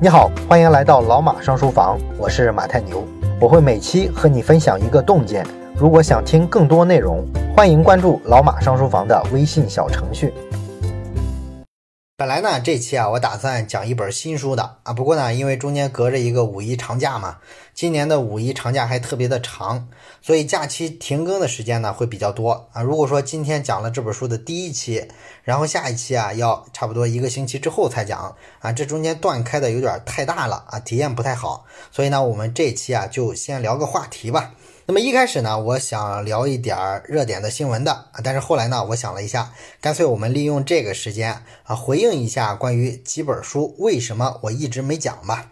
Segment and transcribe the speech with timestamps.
[0.00, 3.02] 你好，欢迎来到老马上书房，我是马太牛，
[3.40, 5.44] 我会每期和你分享一个洞见。
[5.74, 7.26] 如果想听更多内容，
[7.56, 10.32] 欢迎关注老马上书房的微信小程序。
[12.18, 17.38] 本来呢，这期啊，我打算讲一本新书的啊，不过呢，因为中间隔着一个五一长假嘛，
[17.72, 19.86] 今年的五一长假还特别的长，
[20.20, 22.82] 所以假期停更的时间呢会比较多啊。
[22.82, 25.06] 如果说今天讲了这本书的第一期，
[25.44, 34.54] 然后下一期啊要差不多一个星期之后才讲啊，这中间断开的有点太大了啊，体验不太好，所以呢，我们这期啊就先聊个话题吧。
[34.90, 39.52] 那么一开始呢，我想聊一点儿热点的新闻的，但是后来呢，我想了一下，
[39.82, 45.50] 干脆我们利用这个时间啊，回应一下关于几本书为什么我一直没讲吧。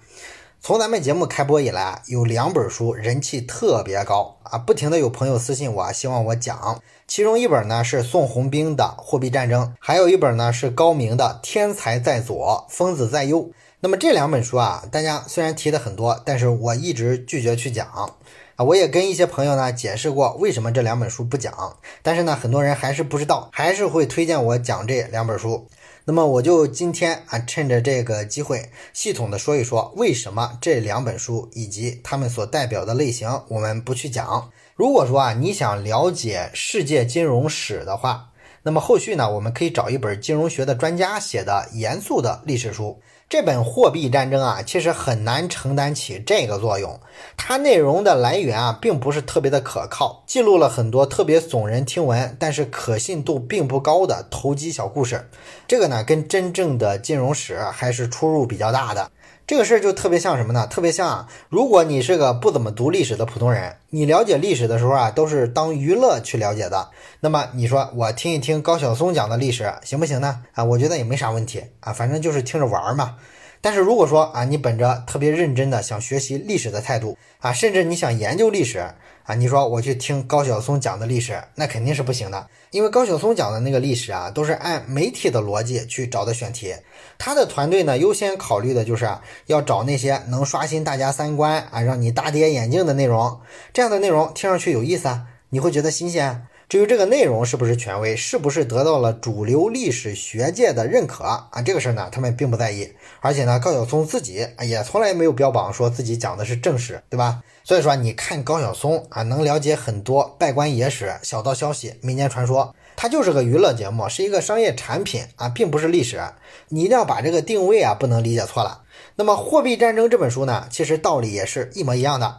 [0.62, 6.82] 从咱们节目开播以来，有两本书人气特别高啊，不停的有朋友私信我，希望我讲。
[7.06, 13.40] 其中一本呢是宋鸿兵的《货币战争》，还有一本呢是高明的《天才在左，疯子在右》。
[13.80, 18.16] 那么这两本书啊，大家虽然提的很多，但是我一直拒绝去讲。
[18.56, 25.68] 啊，我也跟一些朋友呢解释过为什么这两本书不讲，但是呢，很多人还是不知道，还是会推荐我讲这两本书。
[26.06, 34.50] 那么我就今天啊，趁着这个机会，系统的说一说为什么这两本书以及他们所代表的类型我们不去讲。
[34.74, 38.30] 如果说啊，你想了解世界金融史的话，
[38.66, 43.00] 那么后续呢，我们可以找一本金融学的专家写的严肃的历史书。
[43.28, 46.98] 这本货币战争啊，其实很难承担起这个作用。
[47.36, 55.28] 它内容的来源啊，并不是特别的可靠，记录了很多特别耸人听闻，但是可信度并不高的投机小故事。
[55.68, 59.12] 这个呢，跟真正的金融史还是出入比较大的。
[59.46, 60.66] 这个事儿就特别像什么呢？
[60.66, 66.90] 特别像啊，如果你是个不怎么读历史的普通人，你了解历史的时候啊，都是当娱乐去了解的。
[67.20, 70.42] 那么你说我听一听高晓松讲的历史行不行呢？
[70.54, 73.14] 啊，我觉得也没啥问题啊，反正就是听着玩嘛。
[73.60, 78.84] 但是如果说啊，你本着特别认真的想学习历史的态度啊，甚至你想研究历史。
[79.26, 86.72] 啊，你说我去听高晓松讲的历史，那肯定是不行的，因为高晓松讲的那个历史啊，都是按媒体的逻辑去找的选题。
[87.18, 89.08] 他的团队呢，优先考虑的就是
[89.46, 93.40] 要找那些能刷新大家三观啊，让你大跌眼镜的内容。
[93.72, 96.46] 这样的内容听上去有意思啊，你会觉得新鲜。
[96.68, 101.62] 至于这个内容是不是权威，是不是得到了主流历史学界的认可啊？
[101.64, 102.92] 这个事儿呢，他们并不在意。
[103.20, 107.40] 而且呢，高晓松自己也从来没有标榜说自己讲的是正史，对吧？
[107.66, 116.22] 所以说，你看高晓松啊，能了解很多拜官野史、小道消息、民间传说，它就是个娱乐节目，是一个商业产品啊，并不是历史。
[116.68, 118.82] 你一定要把这个定位啊，不能理解错了。
[119.16, 122.38] 那么，《货币战争》这本书呢，其实道理也是一模一样的。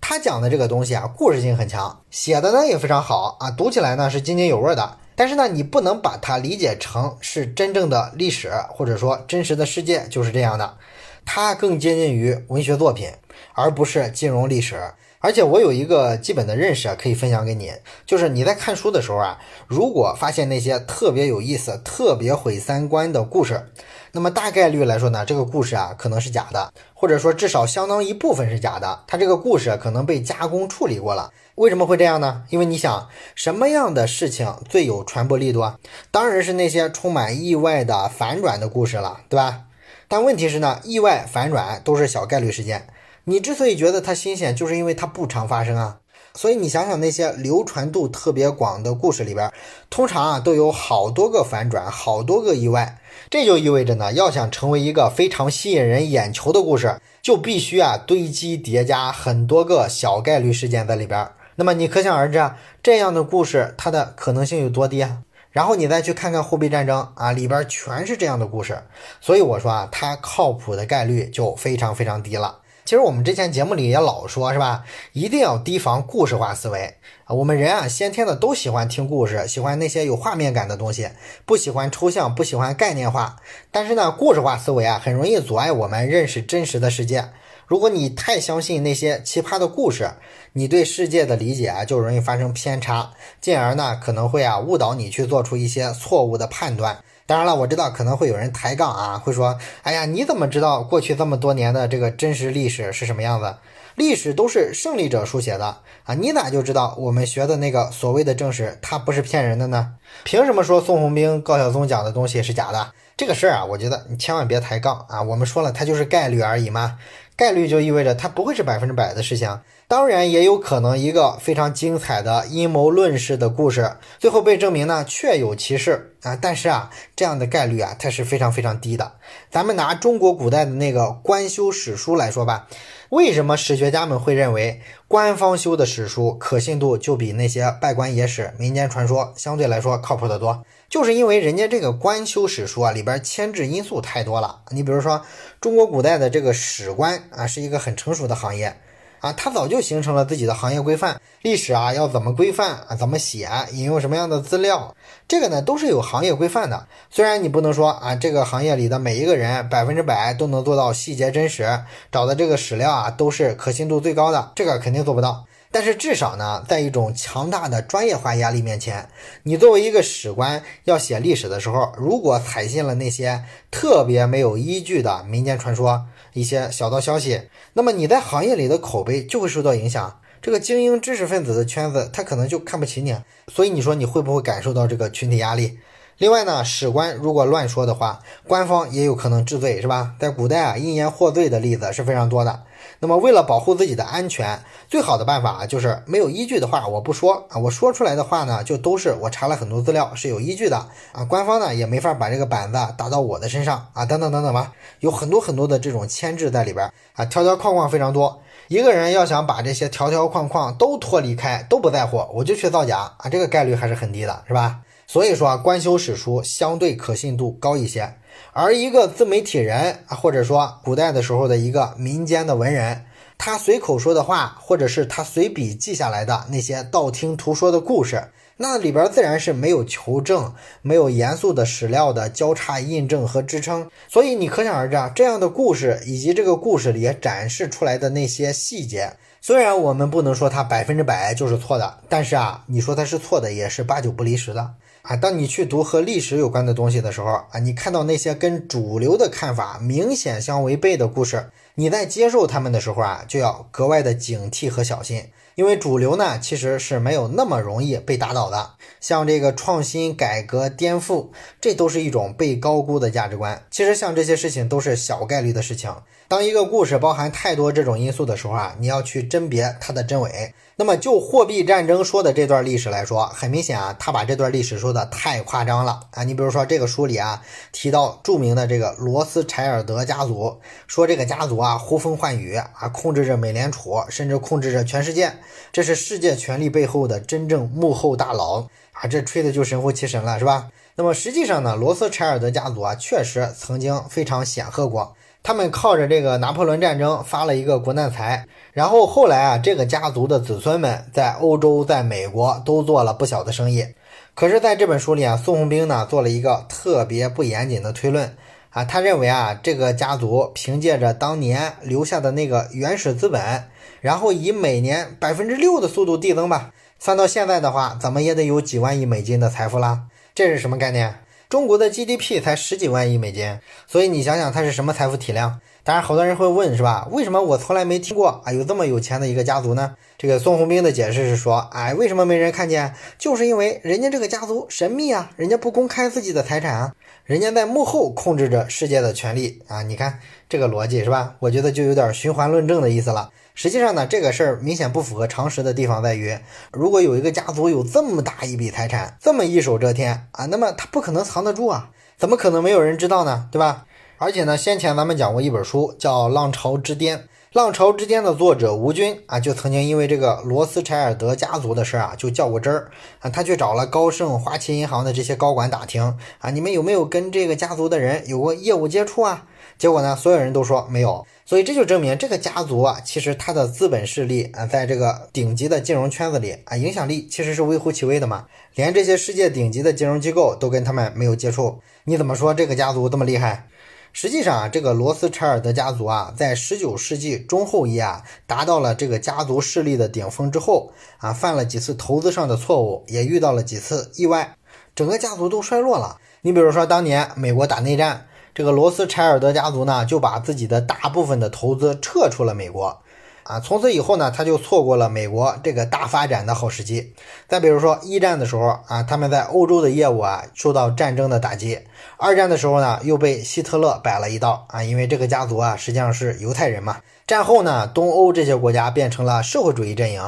[0.00, 4.96] 他讲的这个东西啊，故事性很强，写的呢也非常好啊，读起来呢是津津有味的。
[5.16, 10.76] 但是呢，你不能把它理解成是真正的历史，或者说真实的世界就是这样的。
[11.24, 13.10] 它更接近于文学作品，
[13.58, 14.80] 而不是金融历史。
[15.20, 17.72] 而且我有一个基本的认识啊，可以分享给你，
[18.06, 19.36] 就是你在看书的时候啊，
[19.66, 23.68] 如果发现那些特别有意思、特别毁三观的故事。
[24.12, 29.00] 那么大概率来说呢，这个故事啊可能是假的，或者说至少相当一部分是假的。
[29.08, 31.32] 它这个故事可能被加工处理过了。
[31.56, 32.44] 为什么会这样呢？
[32.50, 35.78] 因为你想，什么样的事情最有传播力度啊？
[36.12, 39.64] 当然是那些充满意外的反转的故事了，对吧？
[40.06, 42.86] 但问题是呢，意外反转都是小概率事件。
[43.28, 45.98] 你之所以觉得它新鲜，就是因为它不常发生啊。
[46.34, 49.52] 所以你想想那些流传度特别广的故事里边，
[49.90, 52.98] 通常啊都有好多个反转，好多个意外。
[53.28, 61.28] 这就意味着呢，要想成为一个非常吸引人眼球的故事，就必须啊堆积叠加很多个小概率事件在里边。
[61.56, 65.18] 那么你可想而知啊，这样的故事它的可能性有多低啊？
[65.50, 68.84] 然后你再去看看货币战争啊，里边全是这样的故事。
[69.20, 72.60] 所以我说啊，它靠谱的概率就非常非常低了。
[72.88, 74.82] 其实我们之前节目里也老说，是吧？
[75.12, 76.94] 一定要提防故事化思维
[77.26, 77.34] 啊！
[77.34, 81.10] 我们人啊，先天的都喜欢听故事，喜欢那些有画面感的东西，
[81.44, 83.36] 不喜欢抽象，不喜欢概念化。
[83.70, 87.28] 但是呢，故事化思维啊，很容易阻碍我们认识真实的世界。
[87.66, 90.12] 如果你太相信那些奇葩的故事，
[90.54, 96.96] 你对世界的理解啊，就容易发生偏差，进而呢，可能会啊误导你去做出一些错误的判断。
[97.28, 103.54] 当然了，我知道可能会有人抬杠啊，会说：“哎呀，你怎么知道过去这么多年的这个真实历史是什么样子？
[103.96, 109.90] 历史都是胜利者书写的啊，你咋就知道我们学的那个所谓的正史它不是骗人的呢？
[110.24, 112.92] 凭什么说宋鸿兵、高晓松讲的东西是假的？
[113.18, 115.20] 这个事儿啊，我觉得你千万别抬杠啊！
[115.20, 116.96] 我们说了，它就是概率而已嘛，
[117.38, 119.60] 概率就意味着它不会是百分之百的事情。
[119.86, 129.12] 当然，也有可能一个非常精彩的阴谋论式的故事，最后被证明呢确有其事。”啊，但是啊，这样的概率啊，它是非常非常低的。
[129.50, 132.66] 咱们拿中国古代的那个官修史书来说吧，
[133.08, 140.62] 为什么史学家们会认为官方修的史书可信度就比那些拜官野史、民间传说相对来说靠谱的多？
[140.90, 144.60] 就是因为人家这个官修史书啊，里边牵制因素太多了。
[144.68, 145.22] 你比如说，
[145.62, 148.76] 中国古代的这个史官啊，是一个很成熟的行业。
[149.20, 154.94] 啊，它早就形成了自己的行业规范，历史啊要怎么规范啊，怎么写，引用什么样的资料，
[155.26, 156.86] 这个呢都是有行业规范的。
[157.10, 161.80] 虽然你不能说啊，这个行业里的每一个人百分之百都能做到细节真实，
[162.12, 165.44] 找的这个史料啊都是可信度最高的，这个肯定做不到。
[165.70, 169.08] 但是至少呢，在一种强大的专业化压力面前，
[169.42, 177.42] 你作为一个史官要写历史的时候，如果采信了那些特别没有依据的民间传说、一些小道消息，
[177.74, 180.20] 那么你在行业里的口碑就会受到影响。
[180.40, 183.16] 这个精英知识分子的圈子，他可能就看不起你。
[183.52, 185.78] 所以你说你会不会感受到这个群体压力？
[186.18, 188.18] 另外呢，史官如果乱说的话，
[188.48, 190.14] 官方也有可能治罪，是吧？
[190.18, 192.64] 在古代啊，因言获罪的例子是非常多的。
[192.98, 208.40] 那么，为了保护自己的安全，最好的办法啊，就是没有依据的话我不说啊，我说出来的话呢，就都是我查了很多资料是有依据的啊，官方呢也没法把这个板子打到我的身上啊，等等等等吧，有很多很多的这种牵制在里边啊，条条框框非常多。
[208.66, 214.80] 一个人要想把这些条条框框都脱离开，都不在乎，我就去造假啊，这个概率还是很低的，是吧？
[215.08, 218.14] 所以说啊，官修史书相对可信度高一些。
[218.52, 223.06] 而一个自媒体人，或者说古代的时候的一个民间的文人，
[223.38, 228.22] 他随口说的话，或者是他随笔记下来的那些道听途说的故事，
[228.58, 230.52] 那里边自然是没有求证、
[230.82, 233.90] 没有严肃的史料的交叉印证和支撑。
[234.08, 244.74] 所以你可想而知啊，这样的故事以及这个故事里展示出来的那些细节，虽然我们不能说它百分之百就是错的，但是啊，你说它是错的，也是八九不离十的。
[245.02, 255.24] 啊，当你去读和历史有关的东西的时候啊，你看到那些跟主流的看法明显相违背的故事，你在接受他们的时候啊，就要格外的警惕和小心，
[255.58, 258.74] 因为主流呢其实是没有那么容易被打倒的。
[259.00, 263.60] 像这个创新、改革、颠覆，这都是一种被高估的价值观。
[263.68, 265.92] 其实像这些事情都是小概率的事情。
[266.28, 270.54] 当一个故事包含太多这种因素的时候啊，你要去甄别它的真伪。
[270.76, 276.22] 那么就货币战争说的这段历史来说，很明显啊，他把这段历史说的太夸张了啊！
[276.22, 285.32] 你比如说这个书里啊提到著名的这个罗斯柴尔德家族，说这个家族啊呼风唤雨啊，控制着美联储，甚至控制着全世界，
[285.72, 289.06] 这是世界权力背后的真正幕后大佬啊！
[289.08, 290.68] 这吹的就神乎其神了，是吧？
[290.96, 295.14] 那么实际上呢，罗斯柴尔德家族啊确实曾经非常显赫过。
[295.42, 303.86] 他们靠着这个拿破仑战争发了一个国难财，然后后来啊，这个家族的子孙们在欧洲、在美国都做了不小的生意。
[304.34, 308.36] 可是，在这本书里啊，宋鸿兵呢做了一个特别不严谨的推论
[308.78, 313.64] 啊，他认为啊，这个家族凭借着当年留下的那个原始资本，
[314.00, 320.02] 然后以每年百分之六的速度递增吧，算到现在的话，怎么也得有几万亿美金的财富啦。
[320.32, 321.12] 这是什么概念？
[321.48, 325.60] 中国的 GDP 才十几万亿美金，所以你想想它是什么财富体量？
[325.82, 327.08] 当然，好多人会问，是吧？
[327.10, 329.96] 为什么我从来没听过啊有这么有钱的一个家族呢？
[330.18, 332.94] 这个宋鸿兵的解释是说，哎，为什么没人看见？
[333.18, 336.92] 就是因为人家这个家族神秘啊，人家不公开自己的财产啊，
[337.28, 339.82] 人家在幕后控制着世界的权利啊。
[339.82, 341.34] 你看这个逻辑是吧？
[341.40, 343.28] 我觉得就有点循环论证的意思了。
[343.54, 346.38] 实际上呢，这个事儿明显不符合常识的地方在于，
[346.72, 353.46] 如果有一个家族有这么大一笔财产，这么一手遮天啊，那么他不可能藏得住啊，怎么可能没有人知道呢？
[353.52, 353.84] 对吧？
[354.16, 357.18] 而且呢，先前咱们讲过一本书叫《浪潮之巅》，
[357.58, 362.88] 《浪潮之巅》的作者吴军啊，就曾经因为这个罗斯柴尔德家族的事啊，就较过真儿
[363.18, 369.44] 啊，他去找了高盛、花旗银行的这些高管打听啊，你们有没有跟这个家族的人有过业务接触啊？
[369.76, 371.26] 结果呢，所有人都说没有。
[371.44, 378.44] 所以这就证明这个家族啊，其实他的资本势力啊，在这个顶级的金融圈子里啊，影响力其实是微乎其微的嘛。
[378.76, 383.66] 连这些世界顶级的金融机构都跟他们没有接触，你怎么说这个家族这么厉害？
[384.12, 394.56] 实际上啊，这个罗斯柴尔德家族啊，在十九世纪中后叶啊，达到了这个家族势力的顶峰之后啊，犯了几次投资上的错误，也遇到了几次意外，
[394.94, 396.18] 整个家族都衰落了。
[396.42, 398.26] 你比如说当年美国打内战。
[398.54, 403.00] 这个罗斯柴尔德家族呢，就把自己的大部分的投资撤出了美国，
[403.48, 407.14] 啊，从此以后呢，他就错过了美国这个大发展的好时机。
[407.48, 411.78] 再比如说一战的时候啊，他们在欧洲的业务啊受到战争的打击；
[412.18, 416.98] 二战的时候呢，又被希特勒摆了一道啊，因为这个家族啊实际上是犹太人嘛。
[417.26, 420.22] 战后呢，东欧这些国家变成了社会主义阵营，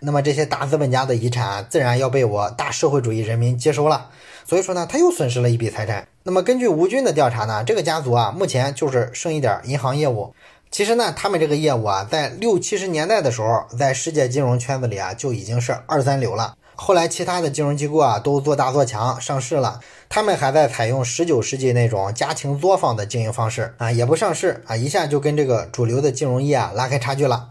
[0.00, 4.08] 那么这些大资本家的遗产啊自然要被我大社会主义人民接收了。
[4.46, 6.08] 所以说呢，他又损失了一笔财产。
[6.24, 10.34] 那么根据吴军的调查呢，这个家族啊，目前就是剩一点银行业务。
[10.72, 16.56] 其实呢，他们这个业务啊，在六七十年代的时候，在世界金融圈子里啊，就已经是二三流了。
[16.74, 27.50] 后来其他的金融机构啊，都做大做强上市了，他们还在采用十九世纪那种家庭作坊的经营方式啊，也不上市啊，一下就跟这个主流的金融业啊拉开差距了。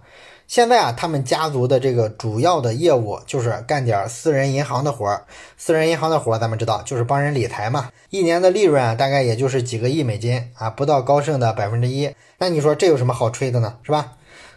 [0.52, 5.24] 现在啊，他们家族的这个主要的业务就是干点私人银行的活儿。
[5.56, 7.90] 私人银行的活儿，咱们知道就是帮人理财嘛。
[8.10, 12.14] 一年的利润啊，大概也就是几个亿美金啊，不到高盛的百分之一。
[12.38, 13.78] 那你说这有什么好吹的呢？
[13.84, 14.12] 是吧？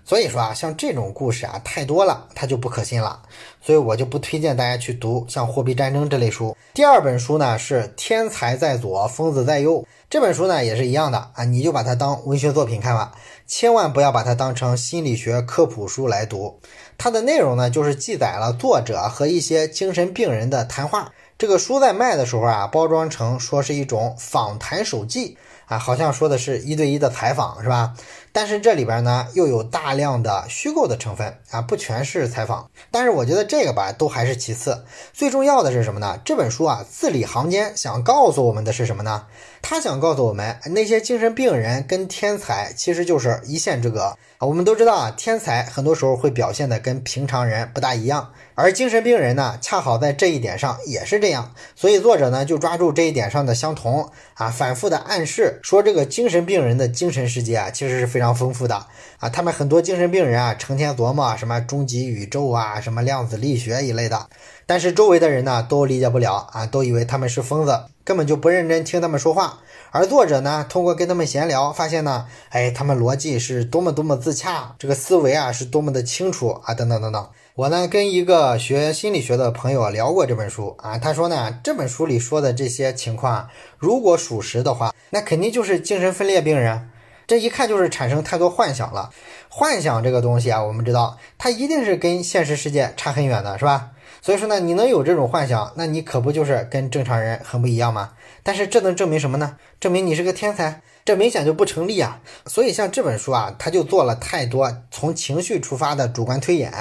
[0.04, 3.22] 所以说啊，像这种故事啊太多了，它就不可信了。
[3.62, 6.54] 所以我就不推荐大家去读像《货币战争》这类书。
[6.74, 9.80] 第二本书呢是《天才在左，疯子在右》。
[10.10, 13.12] 这本书呢也是一样的啊，你就把它当文学作品看吧，
[13.46, 16.60] 千万不要把它当成心理学科普书来读。
[16.98, 21.10] 它的内容呢就是记载了作者和一些精神病人的谈话。
[21.36, 27.94] 这个书在卖的时候啊，包装成说是一种访谈手记啊，好像说的是一对一的采访是吧？
[28.36, 32.68] 但是这里边呢又有大量的虚构的成分啊，不全是采访。
[32.90, 36.20] 但是我觉得这个吧都还是其次，最重要的是什么呢？
[36.24, 39.26] 这本书啊字里行间想告诉我们的是什么呢？
[39.62, 44.16] 他想告诉我们，那些精神病人跟天才其实就是一线之隔啊。
[44.40, 51.54] 我们都知道啊，天才很多时候会表现的跟平常人不大一样，而精神病人呢，恰好在这一点上也是这样。
[51.74, 58.86] 所以作者呢就抓住这一点上的相同啊，反复的暗示说，这个精神病人的精神世界啊，其实是非常非常丰富的
[59.18, 59.28] 啊。
[59.28, 64.28] 他们很多精神病人啊，成天琢磨什么终极宇宙啊，什么量子力学一类的，
[64.64, 67.84] 但是周围的人呢都理解不了啊，都以为他们是疯子。
[68.02, 77.28] 根本就不认真听他们说话，而作者呢，通过跟他们闲聊，发现呢，哎，他们逻辑是多么多么自洽，这个思维啊是多么的清楚啊，等等等等。
[77.54, 86.90] 我呢跟一个学心理学的朋友聊过这本书啊，他说呢，这本书里说的这些情况，如果属实的话，那肯定就是精神分裂病人，
[87.26, 89.10] 这一看就是产生太多幻想了。
[89.48, 93.90] 幻想这个东西啊，我们知道，它一定是跟现实世界差很远的，是吧？
[94.20, 98.12] 所以说呢，你能有这种幻想，那你可不就是跟正常人很不一样吗？
[98.42, 99.56] 但是这能证明什么呢？
[99.78, 102.20] 证明你是个天才，这明显就不成立啊！
[102.46, 106.72] 所以像这本书啊，他就做了太多从情绪出发的主观推演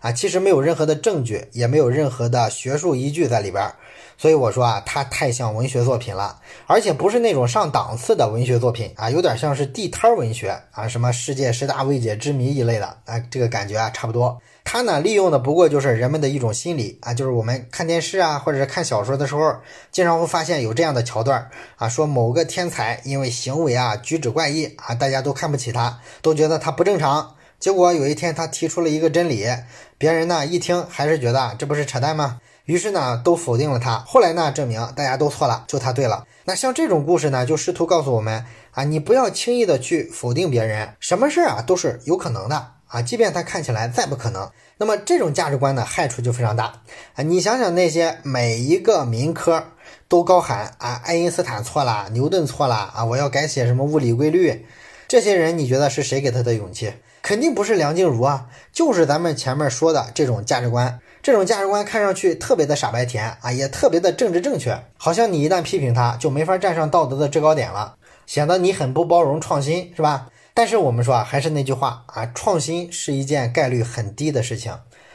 [0.00, 3.70] 啊，其实没有任何的证据，也没有任何的学术依据在里边。
[4.18, 14.40] 所以我说啊，它太像文学作品了，而且不是那种上档次的文学作品啊，有点像是地摊文学啊，什么世界十大未解之谜一类的啊，这个感觉啊差不多。
[14.64, 19.56] 它呢，利用的不过就是人们的一种心理啊，就是我们看电视啊，或者是看小说的时候，
[19.92, 27.34] 经常会发现有这样的桥段啊，说某个天才因为行为啊举止怪异啊，大家都看不起他，都觉得他不正常。
[27.60, 29.46] 结果有一天他提出了一个真理，
[29.98, 32.40] 别人呢一听还是觉得这不是扯淡吗？
[32.66, 33.98] 于是呢都否定了他。
[34.06, 36.26] 后来呢证明大家都错了，就他对了。
[36.44, 42.72] 那像这种故事呢，就试图告诉我们啊，你不要轻易的去否定别人，什么事儿啊都是有可能的。
[42.88, 46.82] 啊，即便他看起来再不可能，那么这种价值观呢，害处就非常大
[47.16, 47.22] 啊！
[47.24, 49.64] 你想想那些每一个民科
[50.06, 54.64] 都高喊啊，爱因斯坦错了，牛顿错了啊，我要改写什么物理规律，
[55.08, 56.94] 这些人你觉得是谁给他的勇气？
[57.22, 61.00] 肯定不是梁静茹啊，就是咱们前面说的这种价值观。
[61.26, 67.96] 这种价值观看上去特别的傻白甜啊，也特别的政治正确，好像你一旦批评他，就没法站上道德的制高点了，
[68.28, 70.28] 显得你很不包容创新，是吧？
[70.54, 74.70] 但是我们说啊，还是那句话啊，创新是一件概率很低的事情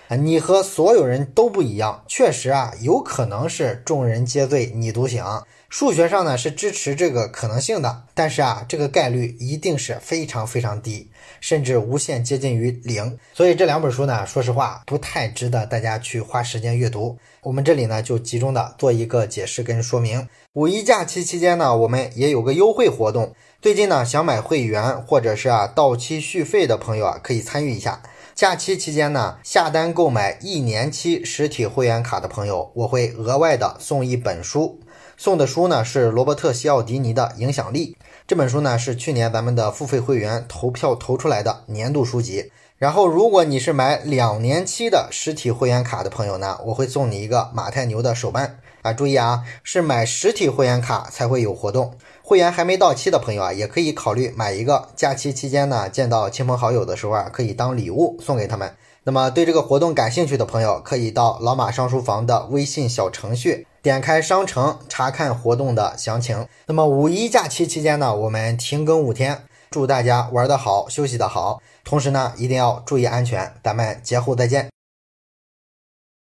[0.10, 0.18] 啊。
[0.18, 5.24] 你和所有人都不一样，确实啊，有可能是众人皆醉你独醒。
[5.72, 11.10] 数学上呢是支持这个可能性的，但是啊，这个概率一定是非常非常低，
[11.40, 13.18] 甚至无限接近于零。
[13.34, 17.18] 所以这两本书呢，说实话不太值得大家去花时间阅读。
[17.42, 20.28] 我们这里呢就集中的做一个解释跟说明。
[20.52, 23.34] 五一假期期间呢，我们也有个优惠活动。
[23.62, 28.04] 最近呢，想买会员或者是啊到期续费的朋友啊，可以参与一下。
[28.36, 34.81] 假期期间呢，下单购买一年期实体会员卡的朋友，我会额外的送一本书。
[35.24, 42.52] 送的书呢是罗伯特西奥迪尼的《影响力》这本书呢，是去年咱们的付费会员投票投出来的年度书籍。
[42.80, 48.94] 然后，如果你是买两年期的实体会员卡的朋友呢，我会送你一个马太牛的手办啊。
[48.94, 51.94] 注意啊，是买实体会员卡才会有活动。
[52.24, 54.90] 会员还没到期的朋友啊，也可以考虑买一个。
[54.96, 58.74] 假期期间呢，见到亲朋好友的时候啊，可以当礼物送给他们。
[59.04, 66.48] 那么对这个活动感兴趣的朋友，可以到老马上书房的微信小程序，点开商城查看活动的详情。
[66.68, 73.54] 那么五一假期期间呢，我们停更五天，祝大家玩得好，休息得好，同时呢，一定要注意安全。
[73.64, 74.71] 咱们节后再见。